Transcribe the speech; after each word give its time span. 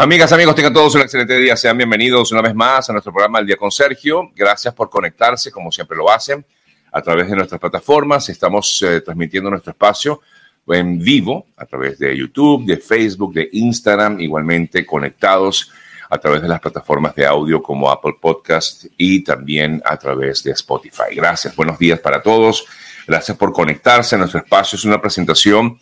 Amigas, 0.00 0.30
amigos, 0.30 0.54
tengan 0.54 0.72
todos 0.72 0.94
un 0.94 1.00
excelente 1.00 1.36
día. 1.40 1.56
Sean 1.56 1.76
bienvenidos 1.76 2.30
una 2.30 2.40
vez 2.40 2.54
más 2.54 2.88
a 2.88 2.92
nuestro 2.92 3.12
programa 3.12 3.40
El 3.40 3.46
Día 3.46 3.56
con 3.56 3.72
Sergio. 3.72 4.30
Gracias 4.32 4.72
por 4.72 4.88
conectarse, 4.88 5.50
como 5.50 5.72
siempre 5.72 5.96
lo 5.96 6.08
hacen, 6.08 6.46
a 6.92 7.02
través 7.02 7.28
de 7.28 7.34
nuestras 7.34 7.60
plataformas. 7.60 8.28
Estamos 8.28 8.80
eh, 8.82 9.00
transmitiendo 9.00 9.50
nuestro 9.50 9.72
espacio 9.72 10.20
en 10.68 11.00
vivo 11.00 11.48
a 11.56 11.66
través 11.66 11.98
de 11.98 12.16
YouTube, 12.16 12.64
de 12.64 12.76
Facebook, 12.76 13.34
de 13.34 13.48
Instagram, 13.50 14.20
igualmente 14.20 14.86
conectados 14.86 15.72
a 16.08 16.16
través 16.16 16.42
de 16.42 16.48
las 16.48 16.60
plataformas 16.60 17.16
de 17.16 17.26
audio 17.26 17.60
como 17.60 17.90
Apple 17.90 18.18
Podcast 18.20 18.84
y 18.96 19.24
también 19.24 19.82
a 19.84 19.96
través 19.96 20.44
de 20.44 20.52
Spotify. 20.52 21.12
Gracias, 21.16 21.56
buenos 21.56 21.76
días 21.76 21.98
para 21.98 22.22
todos. 22.22 22.66
Gracias 23.04 23.36
por 23.36 23.52
conectarse 23.52 24.14
a 24.14 24.18
nuestro 24.18 24.38
espacio. 24.38 24.76
Es 24.76 24.84
una 24.84 25.00
presentación 25.00 25.76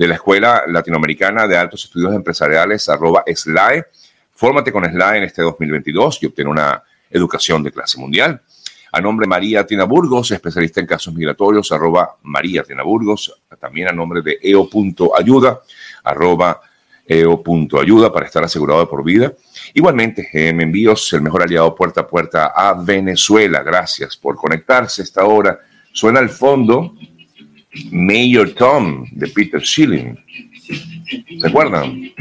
de 0.00 0.08
la 0.08 0.14
Escuela 0.14 0.62
Latinoamericana 0.66 1.46
de 1.46 1.58
Altos 1.58 1.84
Estudios 1.84 2.14
Empresariales, 2.14 2.88
arroba 2.88 3.22
SLAE. 3.26 3.84
Fórmate 4.32 4.72
con 4.72 4.82
SLAE 4.82 5.18
en 5.18 5.24
este 5.24 5.42
2022 5.42 6.22
y 6.22 6.26
obtén 6.26 6.48
una 6.48 6.82
educación 7.10 7.62
de 7.62 7.70
clase 7.70 7.98
mundial. 7.98 8.40
A 8.92 9.00
nombre 9.02 9.24
de 9.24 9.28
María 9.28 9.66
Tina 9.66 9.84
Burgos, 9.84 10.30
especialista 10.30 10.80
en 10.80 10.86
casos 10.86 11.12
migratorios, 11.12 11.70
arroba 11.70 12.16
María 12.22 12.62
Tina 12.62 12.82
Burgos. 12.82 13.42
También 13.60 13.88
a 13.88 13.92
nombre 13.92 14.22
de 14.22 14.38
eo.ayuda, 14.40 15.60
arroba 16.02 16.62
eo.ayuda 17.06 18.10
para 18.10 18.24
estar 18.24 18.42
asegurado 18.42 18.88
por 18.88 19.04
vida. 19.04 19.34
Igualmente, 19.74 20.30
me 20.32 20.62
Envíos, 20.62 21.12
el 21.12 21.20
mejor 21.20 21.42
aliado 21.42 21.74
puerta 21.74 22.00
a 22.00 22.06
puerta 22.06 22.46
a 22.56 22.72
Venezuela. 22.72 23.62
Gracias 23.62 24.16
por 24.16 24.34
conectarse 24.36 25.02
a 25.02 25.04
esta 25.04 25.26
hora. 25.26 25.60
Suena 25.92 26.20
al 26.20 26.30
fondo 26.30 26.94
Mayor 27.90 28.50
Tom 28.50 29.06
de 29.12 29.28
Peter 29.28 29.60
Schilling. 29.60 30.18
¿Se 31.40 31.46
acuerdan? 31.46 32.12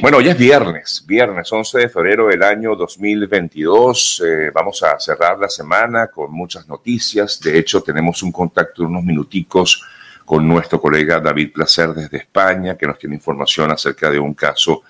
Bueno, 0.00 0.18
hoy 0.18 0.28
es 0.28 0.38
viernes, 0.38 1.04
viernes 1.06 1.52
11 1.52 1.78
de 1.78 1.88
febrero 1.88 2.28
del 2.28 2.42
año 2.42 2.74
2022. 2.74 4.22
Eh, 4.24 4.50
vamos 4.54 4.82
a 4.82 4.98
cerrar 4.98 5.38
la 5.38 5.48
semana 5.48 6.08
con 6.08 6.32
muchas 6.32 6.66
noticias. 6.68 7.40
De 7.40 7.58
hecho, 7.58 7.82
tenemos 7.82 8.22
un 8.22 8.32
contacto 8.32 8.82
de 8.82 8.88
unos 8.88 9.04
minuticos 9.04 9.82
con 10.24 10.46
nuestro 10.46 10.80
colega 10.80 11.20
David 11.20 11.52
Placer 11.52 11.90
desde 11.90 12.18
España, 12.18 12.76
que 12.76 12.86
nos 12.86 12.98
tiene 12.98 13.16
información 13.16 13.70
acerca 13.70 14.10
de 14.10 14.18
un 14.18 14.34
caso 14.34 14.82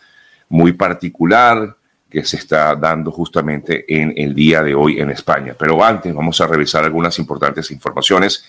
muy 0.49 0.73
particular 0.73 1.77
que 2.09 2.25
se 2.25 2.37
está 2.37 2.75
dando 2.75 3.13
justamente 3.13 3.85
en 3.89 4.13
el 4.17 4.35
día 4.35 4.63
de 4.63 4.75
hoy 4.75 5.01
en 5.01 5.11
España. 5.11 5.55
Pero 5.59 5.83
antes 5.83 6.13
vamos 6.13 6.41
a 6.41 6.47
revisar 6.47 6.85
algunas 6.85 7.19
importantes 7.21 7.71
informaciones 7.71 8.45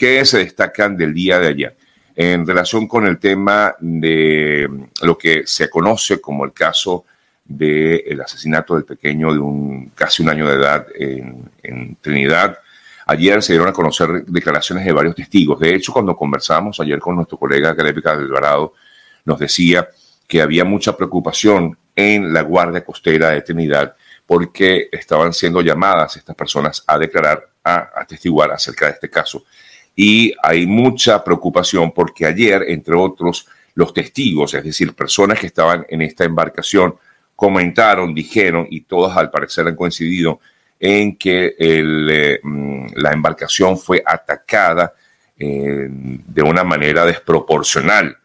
que 0.00 0.24
se 0.24 0.38
destacan 0.38 0.96
del 0.96 1.12
día 1.12 1.38
de 1.38 1.48
ayer 1.48 1.76
en 2.16 2.46
relación 2.46 2.88
con 2.88 3.06
el 3.06 3.18
tema 3.18 3.74
de 3.80 4.66
lo 5.02 5.18
que 5.18 5.42
se 5.44 5.68
conoce 5.68 6.22
como 6.22 6.46
el 6.46 6.54
caso 6.54 7.04
del 7.44 8.18
asesinato 8.22 8.76
del 8.76 8.86
pequeño 8.86 9.30
de 9.30 9.38
un 9.38 9.92
casi 9.94 10.22
un 10.22 10.30
año 10.30 10.48
de 10.48 10.54
edad 10.54 10.86
en, 10.94 11.96
Trinidad. 12.00 12.56
Ayer 13.04 13.42
se 13.42 13.52
dieron 13.52 13.68
a 13.68 13.74
conocer 13.74 14.24
declaraciones 14.24 14.86
de 14.86 14.92
varios 14.92 15.14
testigos. 15.14 15.60
De 15.60 15.74
hecho, 15.74 15.92
cuando 15.92 16.16
conversamos 16.16 16.80
ayer 16.80 16.98
con 16.98 17.16
nuestro 17.16 17.36
colega 17.36 17.74
Galépica 17.74 18.12
Alvarado, 18.12 18.72
nos 19.26 19.38
decía 19.38 19.86
que 20.26 20.40
había 20.40 20.64
mucha 20.64 20.96
preocupación 20.96 21.76
en 21.94 22.32
la 22.32 22.40
Guardia 22.40 22.82
Costera 22.82 23.28
de 23.32 23.42
Trinidad 23.42 23.94
porque 24.24 24.88
estaban 24.90 25.34
siendo 25.34 25.60
llamadas 25.60 26.16
estas 26.16 26.34
personas 26.34 26.82
a 26.86 26.96
declarar, 26.96 27.50
a 27.62 27.90
atestiguar 27.96 28.50
acerca 28.50 28.86
de 28.86 28.92
este 28.92 29.10
caso 29.10 29.44
y 29.96 30.32
hay 30.42 30.66
mucha 30.66 31.22
preocupación 31.22 31.92
porque 31.92 32.26
ayer, 32.26 32.64
entre 32.68 32.94
otros, 32.94 33.46
los 33.74 33.92
testigos, 33.92 34.54
es 34.54 34.64
decir, 34.64 34.94
personas 34.94 35.38
que 35.38 35.46
estaban 35.46 35.86
en 35.88 36.02
esta 36.02 36.24
embarcación, 36.24 36.94
comentaron, 37.36 38.14
dijeron, 38.14 38.66
y 38.70 38.82
todas 38.82 39.16
al 39.16 39.30
parecer 39.30 39.66
han 39.66 39.76
coincidido 39.76 40.40
en 40.78 41.16
que 41.16 41.54
eh, 41.58 42.40
mm, 42.42 42.86
la 42.96 43.12
embarcación 43.12 43.78
fue 43.78 44.02
atacada 44.04 44.94
eh, 45.38 45.86
de 45.88 46.42
una 46.42 46.64
manera 46.64 47.04
desproporcional. 47.04 48.16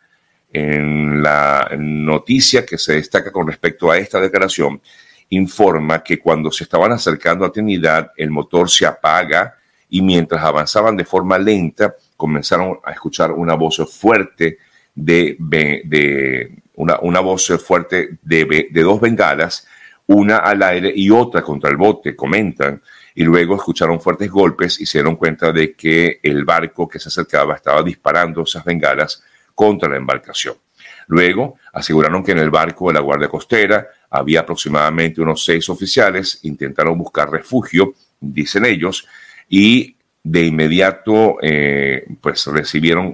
En 0.52 1.22
la 1.22 1.70
noticia 1.78 2.66
que 2.66 2.78
se 2.78 2.96
destaca 2.96 3.32
con 3.32 3.48
respecto 3.48 3.92
a 3.92 3.98
esta 3.98 4.22
declaración, 4.22 4.82
informa 5.30 6.04
que 6.04 6.20
cuando 6.20 6.52
se 6.52 6.64
estaban 6.64 6.92
acercando 6.92 7.46
a 7.46 7.52
Trinidad, 7.52 8.12
el 8.16 8.30
motor 8.32 8.70
se 8.70 8.86
apaga 8.86 9.56
y 9.96 10.02
mientras 10.02 10.44
avanzaban 10.44 10.98
de 10.98 11.06
forma 11.06 11.38
lenta, 11.38 11.96
comenzaron 12.18 12.80
a 12.84 12.92
escuchar 12.92 13.32
una 13.32 13.54
voz 13.54 13.78
fuerte 13.98 14.58
de, 14.94 15.38
una, 16.76 17.20
voz 17.22 17.48
fuerte 17.66 18.18
de, 18.22 18.68
de 18.72 18.84
dos 18.84 19.00
bengalas, 19.00 19.66
una 20.08 20.40
al 20.40 20.64
aire 20.64 20.92
y 20.94 21.10
otra 21.10 21.42
contra 21.42 21.70
el 21.70 21.78
bote, 21.78 22.14
comentan, 22.14 22.82
y 23.16 23.24
luego 23.24 23.56
escucharon 23.56 24.02
fuertes 24.02 24.30
golpes 24.30 24.82
y 24.82 24.86
se 24.86 24.98
dieron 24.98 25.16
cuenta 25.16 25.54
de 25.54 25.74
que 25.76 26.20
el 26.22 26.44
barco 26.44 26.90
que 26.90 27.00
se 27.00 27.08
acercaba 27.08 27.56
estaba 27.56 27.82
disparando 27.82 28.44
esas 28.44 28.66
bengalas 28.66 29.24
contra 29.54 29.88
la 29.88 29.96
embarcación. 29.96 30.56
Luego 31.08 31.56
aseguraron 31.72 32.22
que 32.22 32.34
en 32.34 32.40
el 32.40 32.50
barco 32.50 32.90
de 32.90 32.96
la 32.96 33.00
Guardia 33.00 33.30
Costera 33.30 33.88
había 34.10 34.42
aproximadamente 34.42 35.22
unos 35.22 35.46
seis 35.46 35.70
oficiales, 35.70 36.42
intentaron 36.44 36.98
buscar 36.98 37.32
refugio, 37.32 37.94
dicen 38.20 38.66
ellos, 38.66 39.08
y 39.50 39.96
de 40.26 40.44
inmediato 40.44 41.38
eh, 41.40 42.04
pues 42.20 42.48
recibieron 42.48 43.14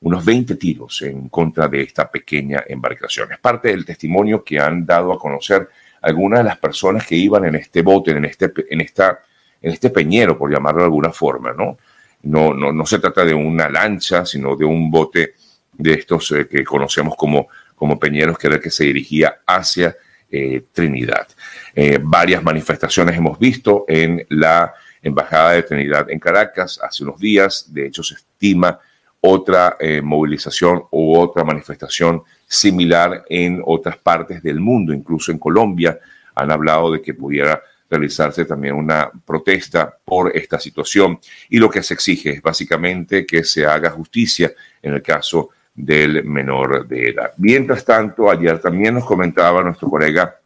unos 0.00 0.24
20 0.24 0.54
tiros 0.54 1.02
en 1.02 1.28
contra 1.28 1.68
de 1.68 1.82
esta 1.82 2.10
pequeña 2.10 2.64
embarcación. 2.66 3.30
Es 3.32 3.38
parte 3.38 3.68
del 3.68 3.84
testimonio 3.84 4.42
que 4.42 4.58
han 4.58 4.86
dado 4.86 5.12
a 5.12 5.18
conocer 5.18 5.68
algunas 6.00 6.40
de 6.40 6.44
las 6.44 6.56
personas 6.56 7.06
que 7.06 7.16
iban 7.16 7.44
en 7.44 7.56
este 7.56 7.82
bote, 7.82 8.12
en 8.12 8.24
este, 8.24 8.50
en 8.70 8.80
esta, 8.80 9.20
en 9.60 9.72
este 9.72 9.90
peñero, 9.90 10.38
por 10.38 10.50
llamarlo 10.50 10.80
de 10.80 10.86
alguna 10.86 11.12
forma, 11.12 11.52
¿no? 11.52 11.76
No, 12.22 12.54
no, 12.54 12.72
no 12.72 12.86
se 12.86 12.98
trata 12.98 13.22
de 13.24 13.34
una 13.34 13.68
lancha, 13.68 14.24
sino 14.24 14.56
de 14.56 14.64
un 14.64 14.90
bote 14.90 15.34
de 15.72 15.92
estos 15.92 16.32
eh, 16.32 16.48
que 16.48 16.64
conocemos 16.64 17.14
como, 17.14 17.48
como 17.74 17.98
peñeros, 17.98 18.38
que 18.38 18.46
era 18.46 18.56
el 18.56 18.62
que 18.62 18.70
se 18.70 18.84
dirigía 18.84 19.40
hacia 19.46 19.94
eh, 20.30 20.62
Trinidad. 20.72 21.28
varias 22.02 22.42
manifestaciones 22.42 23.16
hemos 23.16 23.38
visto 23.38 23.84
en 23.86 24.24
la 24.30 24.72
Embajada 25.02 25.52
de 25.52 25.62
Trinidad 25.62 26.10
en 26.10 26.18
Caracas 26.18 26.78
hace 26.82 27.04
unos 27.04 27.18
días. 27.18 27.72
De 27.72 27.86
hecho, 27.86 28.02
se 28.02 28.14
estima 28.14 28.78
otra 29.20 29.76
eh, 29.78 30.00
movilización 30.00 30.82
u 30.90 31.16
otra 31.16 31.44
manifestación 31.44 32.22
similar 32.46 33.24
en 33.28 33.62
otras 33.64 33.96
partes 33.98 34.42
del 34.42 34.60
mundo, 34.60 34.92
incluso 34.92 35.30
en 35.30 35.38
Colombia. 35.38 35.98
Han 36.34 36.50
hablado 36.50 36.92
de 36.92 37.02
que 37.02 37.14
pudiera 37.14 37.62
realizarse 37.90 38.44
también 38.44 38.74
una 38.74 39.10
protesta 39.26 39.94
por 40.04 40.34
esta 40.36 40.60
situación 40.60 41.18
y 41.48 41.58
lo 41.58 41.68
que 41.68 41.82
se 41.82 41.94
exige 41.94 42.30
es 42.30 42.42
básicamente 42.42 43.26
que 43.26 43.42
se 43.42 43.66
haga 43.66 43.90
justicia 43.90 44.52
en 44.80 44.94
el 44.94 45.02
caso 45.02 45.50
del 45.74 46.24
menor 46.24 46.86
de 46.86 47.10
edad. 47.10 47.32
Mientras 47.38 47.84
tanto, 47.84 48.30
ayer 48.30 48.60
también 48.60 48.94
nos 48.94 49.04
comentaba 49.04 49.62
nuestro 49.62 49.88
colega 49.90 50.36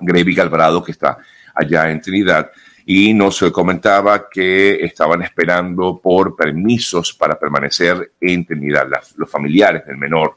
Gravy 0.00 0.38
Alvarado, 0.38 0.82
que 0.82 0.92
está 0.92 1.18
allá 1.54 1.90
en 1.90 2.00
Trinidad, 2.00 2.50
y 2.86 3.14
nos 3.14 3.40
comentaba 3.52 4.28
que 4.28 4.84
estaban 4.84 5.22
esperando 5.22 6.00
por 6.02 6.34
permisos 6.34 7.12
para 7.12 7.38
permanecer 7.38 8.12
en 8.20 8.44
Trinidad, 8.44 8.88
los 9.16 9.30
familiares 9.30 9.86
del 9.86 9.96
menor 9.96 10.36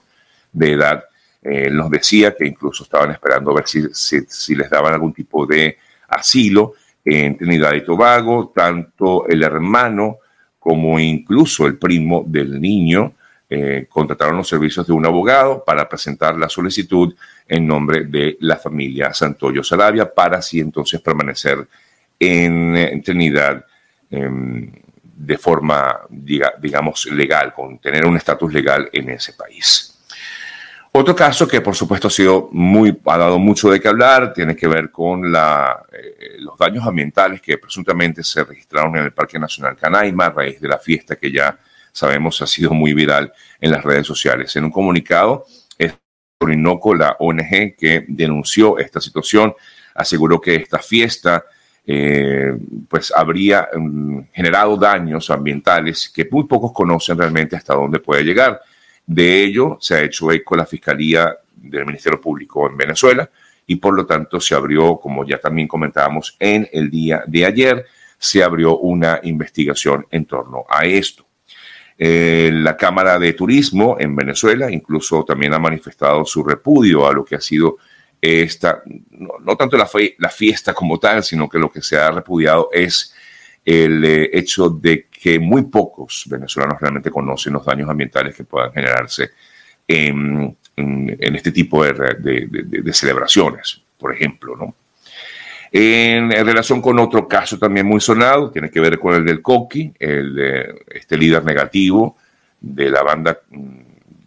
de 0.51 0.71
edad. 0.73 1.03
Eh, 1.41 1.69
nos 1.69 1.89
decía 1.89 2.35
que 2.35 2.45
incluso 2.45 2.83
estaban 2.83 3.11
esperando 3.11 3.51
a 3.51 3.55
ver 3.55 3.67
si, 3.67 3.83
si, 3.93 4.55
les 4.55 4.69
daban 4.69 4.93
algún 4.93 5.13
tipo 5.13 5.45
de 5.45 5.77
asilo 6.07 6.73
en 7.03 7.37
Trinidad 7.37 7.73
y 7.73 7.83
Tobago, 7.83 8.51
tanto 8.55 9.27
el 9.27 9.43
hermano 9.43 10.17
como 10.59 10.99
incluso 10.99 11.67
el 11.67 11.77
primo 11.77 12.23
del 12.25 12.59
niño 12.59 13.13
eh, 13.47 13.85
contrataron 13.87 14.37
los 14.37 14.47
servicios 14.47 14.87
de 14.87 14.93
un 14.93 15.05
abogado 15.05 15.63
para 15.63 15.87
presentar 15.87 16.35
la 16.35 16.49
solicitud 16.49 17.13
en 17.47 17.67
nombre 17.67 18.05
de 18.05 18.37
la 18.39 18.57
familia 18.57 19.13
Santoyo 19.13 19.63
Sarabia 19.63 20.11
para 20.11 20.39
así 20.39 20.59
entonces 20.59 20.99
permanecer 20.99 21.67
en, 22.19 23.01
Trinidad 23.03 23.65
em, 24.09 24.71
de 25.01 25.37
forma, 25.37 26.01
digamos, 26.09 27.05
legal, 27.07 27.53
con 27.53 27.79
tener 27.79 28.05
un 28.05 28.17
estatus 28.17 28.53
legal 28.53 28.89
en 28.91 29.09
ese 29.09 29.33
país. 29.33 29.91
Otro 30.91 31.13
caso 31.13 31.45
que 31.45 31.59
por 31.59 31.75
supuesto 31.75 32.07
ha 32.07 32.11
sido 32.11 32.47
muy, 32.53 32.97
ha 33.05 33.17
dado 33.17 33.37
mucho 33.37 33.69
de 33.69 33.81
qué 33.81 33.89
hablar, 33.89 34.33
tiene 34.33 34.55
que 34.55 34.67
ver 34.67 34.91
con 34.91 35.25
eh, 35.25 36.37
los 36.39 36.57
daños 36.57 36.85
ambientales 36.87 37.41
que 37.41 37.57
presuntamente 37.57 38.23
se 38.23 38.45
registraron 38.45 38.95
en 38.95 39.03
el 39.03 39.11
Parque 39.11 39.37
Nacional 39.37 39.75
Canaima 39.75 40.27
a 40.27 40.29
raíz 40.29 40.61
de 40.61 40.69
la 40.69 40.77
fiesta 40.77 41.17
que 41.17 41.31
ya 41.31 41.57
sabemos 41.91 42.41
ha 42.41 42.47
sido 42.47 42.71
muy 42.71 42.93
viral 42.93 43.33
en 43.59 43.71
las 43.71 43.83
redes 43.83 44.07
sociales. 44.07 44.55
En 44.55 44.63
un 44.63 44.71
comunicado, 44.71 45.45
Orinoco, 46.39 46.93
la 46.93 47.15
ONG 47.19 47.75
que 47.77 48.05
denunció 48.07 48.77
esta 48.77 48.99
situación, 48.99 49.53
aseguró 49.93 50.39
que 50.39 50.55
esta 50.55 50.79
fiesta 50.79 51.45
eh, 51.87 52.57
pues 52.89 53.13
habría 53.15 53.69
mm, 53.75 54.19
generado 54.33 54.75
daños 54.75 55.29
ambientales 55.29 56.09
que 56.09 56.27
muy 56.29 56.45
pocos 56.45 56.71
conocen 56.73 57.17
realmente 57.17 57.55
hasta 57.55 57.75
dónde 57.75 57.99
puede 57.99 58.23
llegar. 58.23 58.59
De 59.05 59.43
ello 59.43 59.77
se 59.79 59.95
ha 59.95 60.01
hecho 60.01 60.31
eco 60.31 60.55
la 60.55 60.65
Fiscalía 60.65 61.35
del 61.55 61.85
Ministerio 61.85 62.19
Público 62.19 62.67
en 62.67 62.77
Venezuela 62.77 63.29
y 63.67 63.75
por 63.75 63.95
lo 63.95 64.05
tanto 64.05 64.39
se 64.39 64.55
abrió, 64.55 64.97
como 64.97 65.25
ya 65.25 65.39
también 65.39 65.67
comentábamos 65.67 66.35
en 66.39 66.67
el 66.71 66.89
día 66.89 67.23
de 67.27 67.45
ayer, 67.45 67.85
se 68.17 68.43
abrió 68.43 68.77
una 68.77 69.19
investigación 69.23 70.07
en 70.09 70.25
torno 70.25 70.65
a 70.69 70.85
esto. 70.85 71.25
Eh, 71.97 72.51
la 72.53 72.75
Cámara 72.75 73.17
de 73.17 73.33
Turismo 73.33 73.95
en 73.99 74.15
Venezuela 74.15 74.69
incluso 74.69 75.23
también 75.23 75.53
ha 75.53 75.59
manifestado 75.59 76.25
su 76.25 76.43
repudio 76.43 77.07
a 77.07 77.13
lo 77.13 77.23
que 77.23 77.35
ha 77.35 77.41
sido 77.41 77.77
esta, 78.25 78.81
no, 79.11 79.55
tanto 79.55 79.77
la, 79.77 79.89
la, 80.17 80.29
fiesta 80.29 80.73
como 80.73 80.99
tal, 80.99 81.23
sino 81.23 81.49
que 81.49 81.59
lo 81.59 81.71
que 81.71 81.81
se 81.81 81.97
ha 81.97 82.11
repudiado 82.11 82.69
es 82.71 83.13
el 83.63 84.05
eh, 84.05 84.29
hecho 84.33 84.69
de 84.69 85.07
que 85.09 85.39
muy 85.39 85.63
pocos 85.63 86.25
venezolanos 86.27 86.79
realmente 86.79 87.09
conocen 87.09 87.53
los 87.53 87.65
daños 87.65 87.89
ambientales 87.89 88.35
que 88.35 88.43
puedan 88.43 88.71
generarse 88.71 89.31
en, 89.87 90.55
este 90.75 91.51
tipo 91.51 91.83
de, 91.83 92.93
celebraciones, 92.93 93.81
por 93.97 94.13
ejemplo, 94.13 94.55
¿no? 94.55 94.75
En, 95.71 96.29
relación 96.31 96.81
con 96.81 96.99
otro 96.99 97.27
caso 97.27 97.57
también 97.57 97.85
muy 97.85 97.99
sonado, 97.99 98.51
tiene 98.51 98.69
que 98.69 98.79
ver 98.79 98.99
con 98.99 99.15
el 99.15 99.25
del 99.25 99.41
Coqui, 99.41 99.93
el, 99.99 100.39
este 100.87 101.17
líder 101.17 101.43
negativo 101.43 102.17
de 102.59 102.89
la 102.89 103.03
banda 103.03 103.39
mm, 103.49 103.79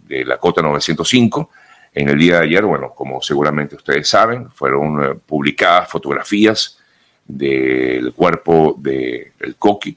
de 0.06 0.24
la 0.24 0.38
Cota 0.38 0.62
905. 0.62 1.50
En 1.92 2.08
el 2.08 2.18
día 2.18 2.38
de 2.38 2.46
ayer, 2.46 2.64
bueno, 2.64 2.92
como 2.94 3.20
seguramente 3.22 3.76
ustedes 3.76 4.08
saben, 4.08 4.50
fueron 4.50 5.04
eh, 5.04 5.14
publicadas 5.14 5.88
fotografías 5.88 6.78
del 7.26 8.12
cuerpo 8.14 8.74
del 8.78 9.32
de 9.38 9.54
Coqui 9.58 9.96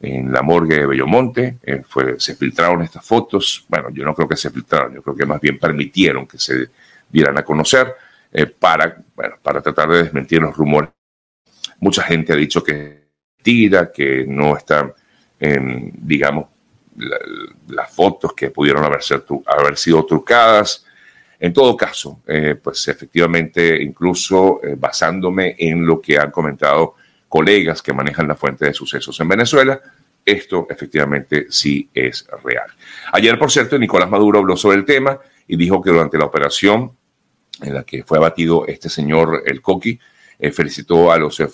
en 0.00 0.32
la 0.32 0.42
morgue 0.42 0.78
de 0.78 0.86
Bellomonte. 0.86 1.58
Eh, 1.62 1.82
fue, 1.88 2.18
se 2.18 2.34
filtraron 2.34 2.82
estas 2.82 3.04
fotos. 3.04 3.64
Bueno, 3.68 3.90
yo 3.90 4.04
no 4.04 4.14
creo 4.14 4.28
que 4.28 4.36
se 4.36 4.50
filtraron, 4.50 4.94
yo 4.94 5.02
creo 5.02 5.16
que 5.16 5.26
más 5.26 5.40
bien 5.40 5.58
permitieron 5.58 6.26
que 6.26 6.38
se 6.38 6.68
dieran 7.08 7.38
a 7.38 7.44
conocer 7.44 7.94
eh, 8.32 8.46
para, 8.46 8.96
bueno, 9.14 9.36
para 9.42 9.60
tratar 9.60 9.88
de 9.90 10.04
desmentir 10.04 10.40
los 10.40 10.56
rumores. 10.56 10.90
Mucha 11.80 12.02
gente 12.02 12.32
ha 12.32 12.36
dicho 12.36 12.62
que 12.62 13.02
tira, 13.42 13.90
que 13.90 14.24
no 14.26 14.56
están, 14.56 14.92
digamos, 15.40 16.46
las 17.68 17.94
fotos 17.94 18.32
que 18.34 18.50
pudieron 18.50 18.84
haber, 18.84 19.00
haber 19.46 19.76
sido 19.76 20.04
trucadas. 20.04 20.81
En 21.44 21.52
todo 21.52 21.76
caso, 21.76 22.22
eh, 22.26 22.54
pues 22.62 22.86
efectivamente, 22.86 23.82
incluso 23.82 24.60
basándome 24.78 25.56
en 25.58 25.84
lo 25.84 26.00
que 26.00 26.16
han 26.16 26.30
comentado 26.30 26.94
colegas 27.28 27.82
que 27.82 27.92
manejan 27.92 28.28
la 28.28 28.36
fuente 28.36 28.66
de 28.66 28.72
sucesos 28.72 29.18
en 29.18 29.26
Venezuela, 29.26 29.80
esto 30.24 30.68
efectivamente 30.70 31.46
sí 31.50 31.90
es 31.92 32.28
real. 32.44 32.68
Ayer, 33.12 33.36
por 33.38 33.50
cierto, 33.50 33.76
Nicolás 33.76 34.08
Maduro 34.08 34.38
habló 34.38 34.56
sobre 34.56 34.76
el 34.76 34.84
tema 34.84 35.18
y 35.48 35.56
dijo 35.56 35.82
que 35.82 35.90
durante 35.90 36.16
la 36.16 36.26
operación 36.26 36.92
en 37.60 37.74
la 37.74 37.84
que 37.84 38.04
fue 38.04 38.18
abatido 38.18 38.66
este 38.66 38.88
señor 38.88 39.42
El 39.44 39.60
Coqui, 39.60 39.98
eh, 40.38 40.50
felicitó 40.50 41.12
a 41.12 41.18
los 41.18 41.38
eh, 41.40 41.48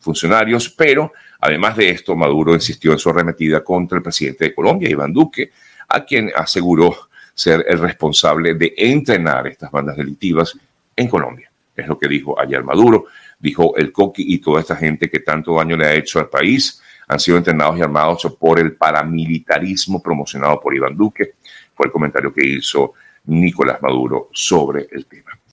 funcionarios, 0.00 0.70
pero 0.70 1.12
además 1.38 1.76
de 1.76 1.90
esto, 1.90 2.16
Maduro 2.16 2.54
insistió 2.54 2.92
en 2.92 2.98
su 2.98 3.10
arremetida 3.10 3.62
contra 3.62 3.98
el 3.98 4.02
presidente 4.02 4.46
de 4.46 4.54
Colombia, 4.54 4.90
Iván 4.90 5.12
Duque, 5.12 5.50
a 5.88 6.04
quien 6.04 6.32
aseguró 6.34 7.08
ser 7.34 7.64
el 7.68 7.78
responsable 7.78 8.54
de 8.54 8.74
entrenar 8.76 9.46
estas 9.46 9.70
bandas 9.70 9.96
delictivas 9.96 10.56
en 10.96 11.08
Colombia. 11.08 11.50
Es 11.74 11.86
lo 11.86 11.98
que 11.98 12.08
dijo 12.08 12.38
ayer 12.38 12.62
Maduro 12.62 13.06
dijo 13.42 13.76
el 13.76 13.92
Coqui 13.92 14.24
y 14.34 14.38
toda 14.38 14.60
esta 14.60 14.76
gente 14.76 15.10
que 15.10 15.18
tanto 15.18 15.56
daño 15.56 15.76
le 15.76 15.86
ha 15.86 15.94
hecho 15.94 16.20
al 16.20 16.28
país, 16.28 16.80
han 17.08 17.18
sido 17.18 17.36
entrenados 17.36 17.76
y 17.76 17.82
armados 17.82 18.36
por 18.38 18.60
el 18.60 18.76
paramilitarismo 18.76 20.00
promocionado 20.00 20.60
por 20.60 20.74
Iván 20.74 20.96
Duque. 20.96 21.34
Fue 21.74 21.86
el 21.86 21.92
comentario 21.92 22.32
que 22.32 22.46
hizo 22.46 22.94
Nicolás 23.24 23.82
Maduro 23.82 24.30
sobre 24.32 24.86
el 24.92 25.06
tema. 25.06 25.32